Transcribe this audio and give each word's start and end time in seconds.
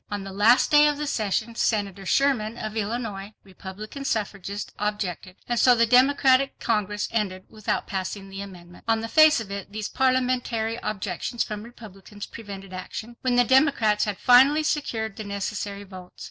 On 0.09 0.23
the 0.23 0.33
last 0.33 0.71
day 0.71 0.87
of 0.87 0.97
the 0.97 1.05
session, 1.05 1.53
Senator 1.53 2.07
Sherman 2.07 2.57
of 2.57 2.75
Illinois, 2.75 3.35
Republican 3.43 4.03
suffragist, 4.03 4.71
objected. 4.79 5.35
And 5.47 5.59
so 5.59 5.75
the 5.75 5.85
Democratic 5.85 6.59
Congress 6.59 7.07
ended 7.11 7.43
without 7.49 7.85
passing 7.85 8.27
the 8.27 8.41
amendment. 8.41 8.85
On 8.87 9.01
the 9.01 9.07
face 9.07 9.39
of 9.39 9.51
it, 9.51 9.71
these 9.71 9.89
parliamentary 9.89 10.79
objections 10.81 11.43
from 11.43 11.61
Republicans 11.61 12.25
prevented 12.25 12.73
action, 12.73 13.15
when 13.21 13.35
the 13.35 13.43
Democrats 13.43 14.05
had 14.05 14.17
finally 14.17 14.63
secured 14.63 15.17
the 15.17 15.23
necessary 15.23 15.83
votes. 15.83 16.15